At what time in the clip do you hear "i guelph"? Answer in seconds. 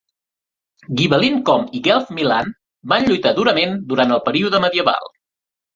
1.79-2.09